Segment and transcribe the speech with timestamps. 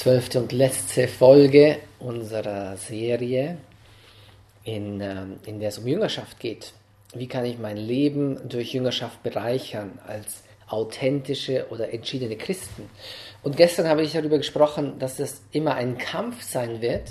[0.00, 3.58] zwölfte und letzte Folge unserer Serie,
[4.64, 6.72] in, ähm, in der es um Jüngerschaft geht.
[7.12, 12.88] Wie kann ich mein Leben durch Jüngerschaft bereichern als authentische oder entschiedene Christen?
[13.42, 17.10] Und gestern habe ich darüber gesprochen, dass es immer ein Kampf sein wird.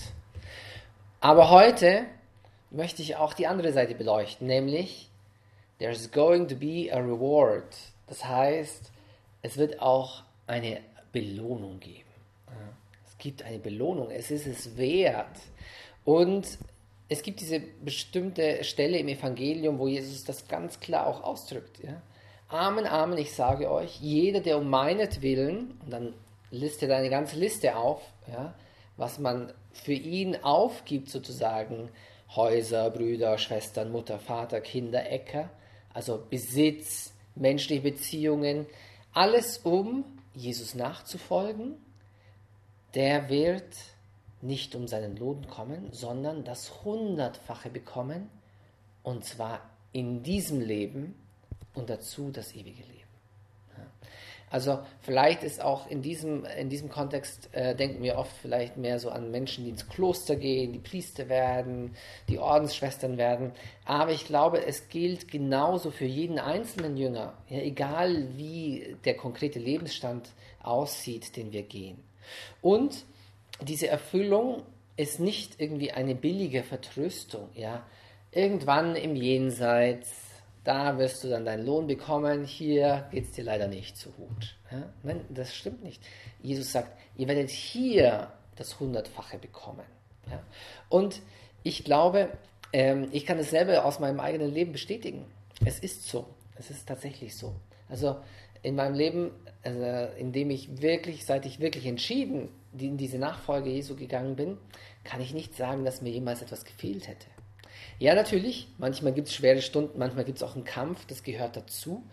[1.20, 2.06] Aber heute
[2.71, 5.12] möchte ich auch die andere Seite beleuchten, nämlich
[5.78, 7.68] there's going to be a reward.
[8.08, 8.92] Das heißt,
[9.44, 10.80] es wird auch eine
[11.12, 12.10] Belohnung geben.
[13.19, 15.37] Gibt eine Belohnung, es ist es wert.
[16.04, 16.57] Und
[17.07, 21.79] es gibt diese bestimmte Stelle im Evangelium, wo Jesus das ganz klar auch ausdrückt.
[21.83, 22.01] Ja?
[22.47, 26.14] Amen, Amen, ich sage euch, jeder, der um meinetwillen, und dann
[26.50, 28.01] listet eine ganze Liste auf,
[28.32, 28.55] ja,
[28.97, 31.89] was man für ihn aufgibt sozusagen,
[32.36, 35.50] Häuser, Brüder, Schwestern, Mutter, Vater, Kinder, Äcker,
[35.94, 38.67] also Besitz, menschliche Beziehungen,
[39.14, 41.75] alles um Jesus nachzufolgen,
[42.95, 43.75] der wird
[44.42, 48.30] nicht um seinen Lohn kommen, sondern das Hundertfache bekommen,
[49.04, 51.16] und zwar in diesem Leben
[51.73, 53.00] und dazu das ewige Leben.
[54.52, 58.98] Also vielleicht ist auch in diesem, in diesem Kontext, äh, denken wir oft vielleicht mehr
[58.98, 61.95] so an Menschen, die ins Kloster gehen, die Priester werden,
[62.28, 63.52] die Ordensschwestern werden.
[63.86, 69.60] Aber ich glaube, es gilt genauso für jeden einzelnen Jünger, ja, egal wie der konkrete
[69.60, 70.30] Lebensstand
[70.64, 72.09] aussieht, den wir gehen.
[72.62, 73.04] Und
[73.62, 74.64] diese Erfüllung
[74.98, 77.50] ist nicht irgendwie eine billige Vertröstung.
[77.56, 77.86] Ja?
[78.32, 80.30] Irgendwann im Jenseits
[80.64, 84.56] da wirst du dann deinen Lohn bekommen, hier geht es dir leider nicht so gut.
[84.72, 84.84] Ja?
[85.04, 86.02] Nein, das stimmt nicht.
[86.44, 89.86] Jesus sagt, ihr werdet hier das Hundertfache bekommen.
[90.30, 90.44] Ja?
[90.90, 91.22] Und
[91.64, 92.30] ich glaube,
[92.74, 95.26] ähm, ich kann es selber aus meinem eigenen Leben bestätigen.
[95.66, 96.28] Es ist so.
[96.56, 97.56] Es ist tatsächlich so.
[97.88, 98.18] Also
[98.62, 99.32] in meinem Leben,
[99.64, 104.58] also in dem ich wirklich, seit ich wirklich entschieden in diese Nachfolge Jesu gegangen bin,
[105.04, 107.26] kann ich nicht sagen, dass mir jemals etwas gefehlt hätte.
[107.98, 111.56] Ja, natürlich, manchmal gibt es schwere Stunden, manchmal gibt es auch einen Kampf, das gehört
[111.58, 112.04] dazu.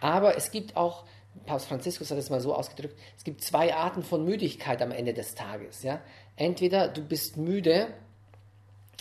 [0.00, 1.04] Aber es gibt auch,
[1.46, 5.12] Papst Franziskus hat es mal so ausgedrückt, es gibt zwei Arten von Müdigkeit am Ende
[5.12, 5.82] des Tages.
[5.82, 6.00] Ja?
[6.36, 7.88] Entweder du bist müde,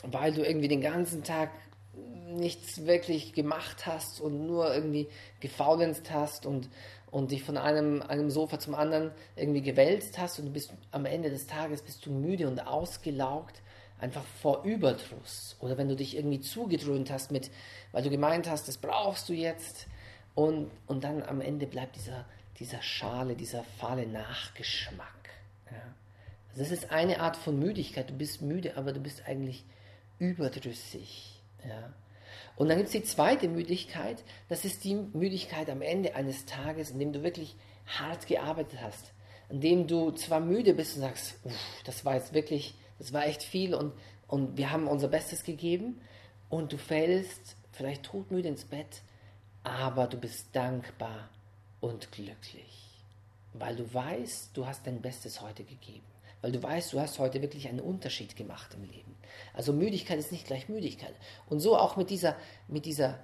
[0.03, 1.49] weil du irgendwie den ganzen Tag
[2.27, 5.07] nichts wirklich gemacht hast und nur irgendwie
[5.39, 6.69] gefaulenzt hast und,
[7.13, 11.05] und dich von einem, einem Sofa zum anderen irgendwie gewälzt hast und du bist am
[11.05, 13.61] Ende des Tages bist du müde und ausgelaugt
[13.99, 17.51] einfach vor Überdruss oder wenn du dich irgendwie zugedröhnt hast mit,
[17.91, 19.85] weil du gemeint hast, das brauchst du jetzt
[20.33, 22.25] und, und dann am Ende bleibt dieser,
[22.57, 25.29] dieser Schale, dieser fahle Nachgeschmack.
[25.69, 25.93] Ja.
[26.49, 28.09] Also das ist eine Art von Müdigkeit.
[28.09, 29.63] Du bist müde, aber du bist eigentlich
[30.17, 31.43] überdrüssig.
[31.63, 31.93] Ja.
[32.55, 36.91] Und dann gibt es die zweite Müdigkeit, das ist die Müdigkeit am Ende eines Tages,
[36.91, 37.55] in dem du wirklich
[37.85, 39.11] hart gearbeitet hast,
[39.49, 41.35] in dem du zwar müde bist und sagst,
[41.85, 43.93] das war jetzt wirklich das war echt viel und,
[44.27, 45.99] und wir haben unser Bestes gegeben.
[46.49, 49.01] Und du fällst vielleicht todmüde ins Bett,
[49.63, 51.29] aber du bist dankbar
[51.81, 53.01] und glücklich,
[53.53, 56.05] weil du weißt, du hast dein Bestes heute gegeben,
[56.43, 59.15] weil du weißt, du hast heute wirklich einen Unterschied gemacht im Leben.
[59.53, 61.13] Also Müdigkeit ist nicht gleich Müdigkeit.
[61.49, 62.35] Und so auch mit dieser,
[62.67, 63.17] mit dieser,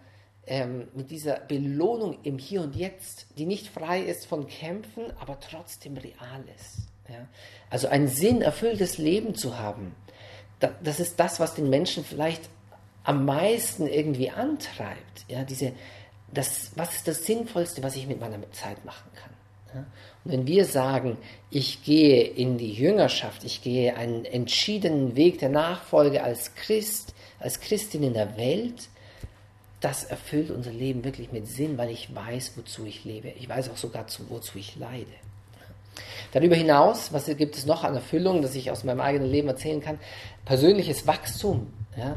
[0.48, 5.38] ähm, mit dieser Belohnung im Hier und Jetzt, die nicht frei ist von Kämpfen, aber
[5.42, 6.88] trotzdem real ist.
[7.10, 7.28] Ja?
[7.70, 9.94] Also ein sinnerfülltes Leben zu haben,
[10.82, 12.50] das ist das, was den Menschen vielleicht
[13.04, 15.26] am meisten irgendwie antreibt.
[15.28, 15.44] Ja?
[15.44, 15.74] Diese,
[16.34, 19.39] das, was ist das Sinnvollste, was ich mit meiner Zeit machen kann?
[19.74, 21.18] Und wenn wir sagen,
[21.50, 27.60] ich gehe in die Jüngerschaft, ich gehe einen entschiedenen Weg der Nachfolge als Christ, als
[27.60, 28.90] Christin in der Welt,
[29.82, 33.30] das erfüllt unser Leben wirklich mit Sinn, weil ich weiß, wozu ich lebe.
[33.30, 35.12] Ich weiß auch sogar, wozu ich leide.
[36.32, 39.82] Darüber hinaus, was gibt es noch an Erfüllung, das ich aus meinem eigenen Leben erzählen
[39.82, 40.00] kann?
[40.46, 41.72] Persönliches Wachstum.
[41.98, 42.16] Ja?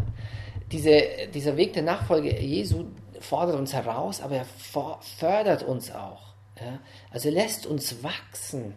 [0.71, 1.03] Diese,
[1.33, 2.87] dieser Weg der Nachfolge Jesu
[3.21, 4.47] fordert uns heraus, aber er
[5.19, 6.32] fördert uns auch.
[6.65, 6.79] Ja?
[7.11, 8.75] Also lässt uns wachsen.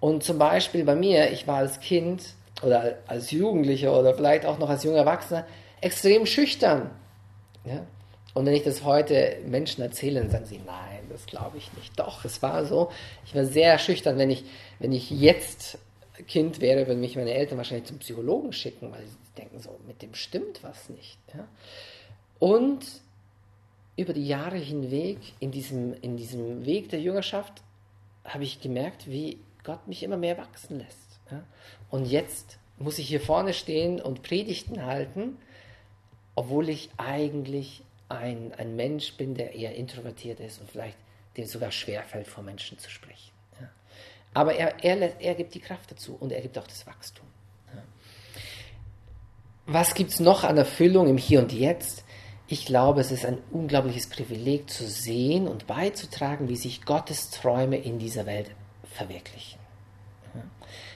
[0.00, 2.22] Und zum Beispiel bei mir, ich war als Kind
[2.62, 5.46] oder als Jugendlicher oder vielleicht auch noch als junger Erwachsener
[5.80, 6.90] extrem schüchtern.
[7.64, 7.86] Ja?
[8.34, 11.98] Und wenn ich das heute Menschen erzähle, dann sagen sie, nein, das glaube ich nicht.
[11.98, 12.90] Doch, es war so.
[13.24, 14.18] Ich war sehr schüchtern.
[14.18, 14.44] Wenn ich,
[14.78, 15.78] wenn ich jetzt
[16.28, 20.02] Kind wäre, würden mich meine Eltern wahrscheinlich zum Psychologen schicken, weil sie denken so, mit
[20.02, 21.18] dem stimmt was nicht.
[21.34, 21.48] Ja?
[22.38, 22.84] Und
[23.96, 27.62] über die Jahre hinweg, in diesem, in diesem Weg der Jüngerschaft,
[28.24, 31.20] habe ich gemerkt, wie Gott mich immer mehr wachsen lässt.
[31.30, 31.42] Ja?
[31.90, 35.38] Und jetzt muss ich hier vorne stehen und Predigten halten,
[36.34, 40.98] obwohl ich eigentlich ein, ein Mensch bin, der eher introvertiert ist und vielleicht
[41.36, 43.32] dem sogar schwerfällt, vor Menschen zu sprechen.
[43.60, 43.68] Ja.
[44.34, 47.26] Aber er, er, er gibt die Kraft dazu und er gibt auch das Wachstum.
[49.66, 52.04] Was gibt es noch an Erfüllung im Hier und Jetzt?
[52.48, 57.76] Ich glaube, es ist ein unglaubliches Privileg zu sehen und beizutragen, wie sich Gottes Träume
[57.76, 58.50] in dieser Welt
[58.92, 59.58] verwirklichen.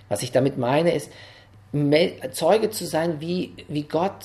[0.08, 1.10] Was ich damit meine, ist,
[2.32, 4.24] Zeuge zu sein, wie, wie Gott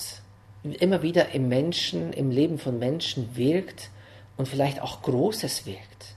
[0.62, 3.90] immer wieder im Menschen, im Leben von Menschen wirkt
[4.36, 6.14] und vielleicht auch Großes wirkt,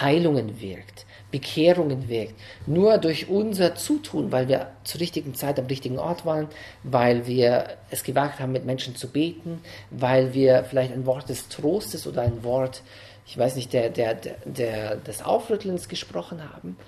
[0.00, 1.06] Heilungen wirkt,
[1.36, 2.32] Bekehrungen wirkt.
[2.66, 6.48] Nur durch unser Zutun, weil wir zur richtigen Zeit am richtigen Ort waren,
[6.82, 9.60] weil wir es gewagt haben, mit Menschen zu beten,
[9.90, 12.82] weil wir vielleicht ein Wort des Trostes oder ein Wort,
[13.26, 14.14] ich weiß nicht, der, der,
[14.46, 16.78] der, des Aufrüttelns gesprochen haben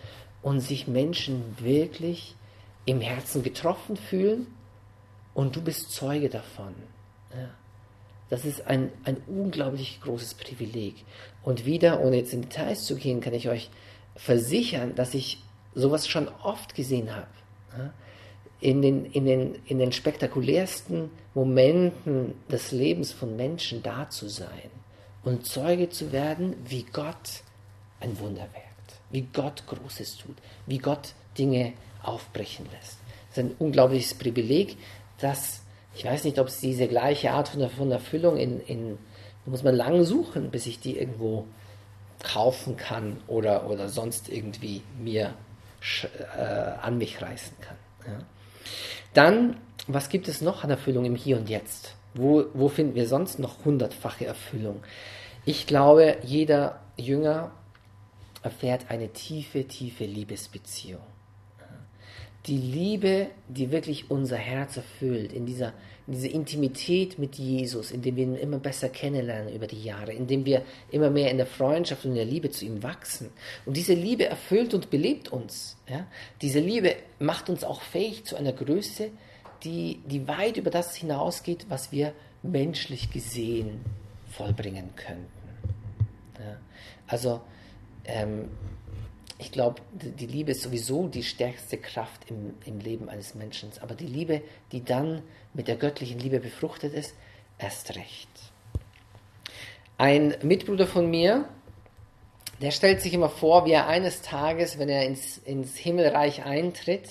[0.40, 2.34] und sich Menschen wirklich
[2.86, 4.46] im Herzen getroffen fühlen
[5.34, 6.74] und du bist Zeuge davon.
[7.34, 7.50] Ja.
[8.30, 11.04] Das ist ein, ein unglaublich großes Privileg.
[11.42, 13.68] Und wieder, ohne jetzt in Details zu gehen, kann ich euch
[14.18, 15.42] versichern, dass ich
[15.74, 17.92] sowas schon oft gesehen habe.
[18.60, 24.70] In den, in, den, in den spektakulärsten Momenten des Lebens von Menschen da zu sein
[25.22, 27.44] und Zeuge zu werden, wie Gott
[28.00, 30.36] ein Wunder wirkt, wie Gott Großes tut,
[30.66, 32.98] wie Gott Dinge aufbrechen lässt.
[33.28, 34.76] Das ist ein unglaubliches Privileg,
[35.20, 35.62] dass
[35.94, 38.98] ich weiß nicht, ob es diese gleiche Art von, von Erfüllung in, in,
[39.44, 41.46] da muss man lang suchen, bis ich die irgendwo
[42.22, 45.34] kaufen kann oder, oder sonst irgendwie mir
[46.36, 47.76] äh, an mich reißen kann.
[48.06, 48.18] Ja.
[49.14, 49.56] Dann,
[49.86, 51.94] was gibt es noch an Erfüllung im Hier und Jetzt?
[52.14, 54.82] Wo, wo finden wir sonst noch hundertfache Erfüllung?
[55.44, 57.52] Ich glaube, jeder Jünger
[58.42, 61.02] erfährt eine tiefe, tiefe Liebesbeziehung.
[62.46, 65.72] Die Liebe, die wirklich unser Herz erfüllt, in dieser
[66.10, 70.62] diese Intimität mit Jesus, indem wir ihn immer besser kennenlernen über die Jahre, indem wir
[70.90, 73.30] immer mehr in der Freundschaft und in der Liebe zu ihm wachsen.
[73.66, 75.76] Und diese Liebe erfüllt und belebt uns.
[75.86, 76.06] Ja?
[76.40, 79.10] Diese Liebe macht uns auch fähig zu einer Größe,
[79.64, 83.80] die, die weit über das hinausgeht, was wir menschlich gesehen
[84.30, 85.26] vollbringen könnten.
[86.38, 86.56] Ja?
[87.06, 87.42] Also
[88.06, 88.48] ähm,
[89.38, 93.70] ich glaube, die Liebe ist sowieso die stärkste Kraft im, im Leben eines Menschen.
[93.80, 94.42] Aber die Liebe,
[94.72, 95.22] die dann
[95.54, 97.14] mit der göttlichen Liebe befruchtet ist,
[97.58, 98.28] erst recht.
[99.96, 101.48] Ein Mitbruder von mir,
[102.60, 107.08] der stellt sich immer vor, wie er eines Tages, wenn er ins, ins Himmelreich eintritt,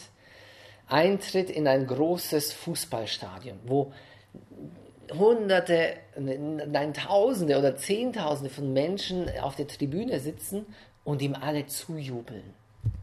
[0.87, 3.93] eintritt in ein großes Fußballstadion, wo
[5.17, 10.65] Hunderte, nein, Tausende oder Zehntausende von Menschen auf der Tribüne sitzen
[11.07, 12.43] und ihm alle zujubeln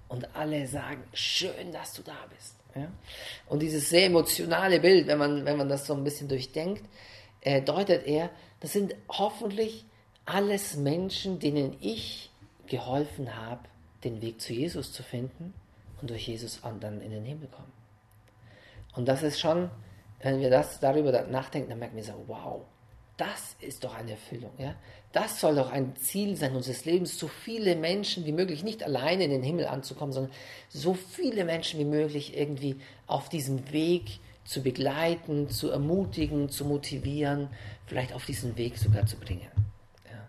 [0.09, 2.55] und alle sagen, schön, dass du da bist.
[2.75, 2.89] Ja?
[3.49, 6.85] Und dieses sehr emotionale Bild, wenn man, wenn man das so ein bisschen durchdenkt,
[7.41, 8.29] äh, deutet er,
[8.61, 9.87] das sind hoffentlich
[10.27, 12.31] alles Menschen, denen ich
[12.67, 13.63] geholfen habe,
[14.05, 15.55] den Weg zu Jesus zu finden
[16.03, 17.73] und durch Jesus dann in den Himmel kommen.
[18.97, 19.71] Und das ist schon,
[20.21, 22.61] wenn wir das darüber nachdenken, dann merken wir so, wow,
[23.17, 24.51] das ist doch eine Erfüllung.
[24.59, 24.75] Ja?
[25.13, 29.25] Das soll doch ein Ziel sein unseres Lebens, so viele Menschen wie möglich nicht alleine
[29.25, 30.33] in den Himmel anzukommen, sondern
[30.69, 32.77] so viele Menschen wie möglich irgendwie
[33.07, 37.49] auf diesem Weg zu begleiten, zu ermutigen, zu motivieren,
[37.87, 39.49] vielleicht auf diesen Weg sogar zu bringen.
[40.11, 40.29] Ja.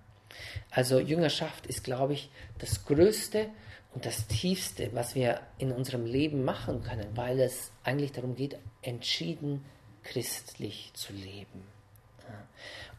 [0.70, 2.30] Also Jüngerschaft ist, glaube ich,
[2.60, 3.48] das Größte
[3.94, 8.58] und das Tiefste, was wir in unserem Leben machen können, weil es eigentlich darum geht,
[8.82, 9.66] entschieden
[10.04, 11.64] christlich zu leben.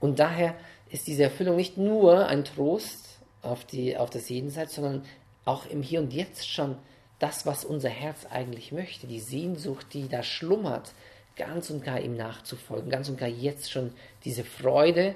[0.01, 0.55] Und daher
[0.91, 5.03] ist diese Erfüllung nicht nur ein Trost auf, die, auf das Jenseits, sondern
[5.45, 6.77] auch im Hier und Jetzt schon
[7.19, 10.93] das, was unser Herz eigentlich möchte, die Sehnsucht, die da schlummert,
[11.37, 13.93] ganz und gar ihm nachzufolgen, ganz und gar jetzt schon
[14.25, 15.15] diese Freude,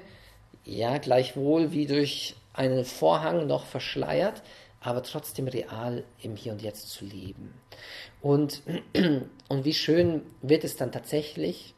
[0.63, 4.41] ja, gleichwohl wie durch einen Vorhang noch verschleiert,
[4.79, 7.53] aber trotzdem real im Hier und Jetzt zu leben.
[8.21, 8.61] Und,
[9.47, 11.73] und wie schön wird es dann tatsächlich,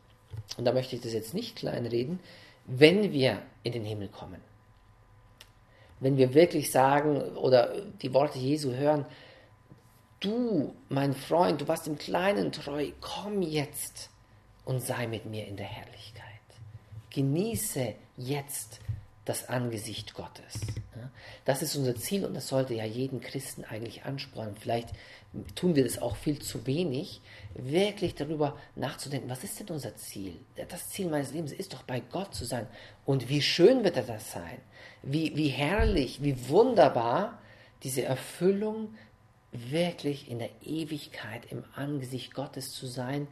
[0.58, 2.20] und da möchte ich das jetzt nicht kleinreden,
[2.66, 4.42] wenn wir in den Himmel kommen.
[6.00, 9.06] Wenn wir wirklich sagen oder die Worte Jesu hören,
[10.20, 14.10] du, mein Freund, du warst im Kleinen treu, komm jetzt
[14.66, 16.24] und sei mit mir in der Herrlichkeit.
[17.10, 18.80] Genieße jetzt
[19.26, 20.60] das Angesicht Gottes.
[21.46, 24.56] Das ist unser Ziel und das sollte ja jeden Christen eigentlich anspornen.
[24.56, 24.90] Vielleicht
[25.56, 27.22] tun wir das auch viel zu wenig,
[27.56, 30.36] wirklich darüber nachzudenken, was ist denn unser Ziel?
[30.70, 32.68] Das Ziel meines Lebens ist doch bei Gott zu sein.
[33.06, 34.60] Und wie schön wird er das sein?
[35.02, 37.40] Wie, wie herrlich, wie wunderbar
[37.84, 38.96] diese Erfüllung
[39.52, 43.28] wirklich in der Ewigkeit im Angesicht Gottes zu sein,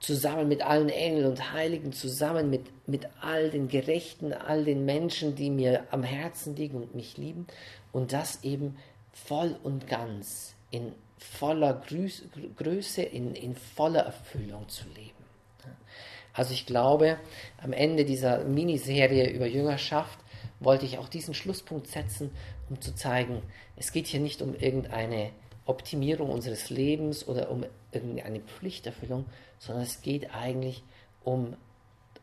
[0.00, 5.34] zusammen mit allen Engeln und Heiligen, zusammen mit, mit all den Gerechten, all den Menschen,
[5.34, 7.46] die mir am Herzen liegen und mich lieben
[7.92, 8.76] und das eben
[9.12, 11.82] voll und ganz in voller
[12.56, 15.18] Größe, in, in voller Erfüllung zu leben.
[16.32, 17.18] Also ich glaube,
[17.60, 20.18] am Ende dieser Miniserie über Jüngerschaft
[20.60, 22.30] wollte ich auch diesen Schlusspunkt setzen,
[22.70, 23.42] um zu zeigen,
[23.76, 25.30] es geht hier nicht um irgendeine
[25.64, 29.26] Optimierung unseres Lebens oder um irgendeine Pflichterfüllung,
[29.58, 30.82] sondern es geht eigentlich
[31.24, 31.56] um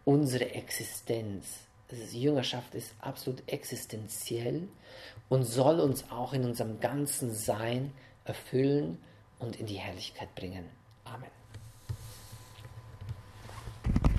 [0.06, 1.60] unsere Existenz.
[1.92, 4.68] Also Jüngerschaft ist absolut existenziell
[5.30, 7.94] und soll uns auch in unserem ganzen Sein
[8.26, 8.98] erfüllen
[9.40, 10.66] und in die Herrlichkeit bringen.
[11.04, 11.30] Amen.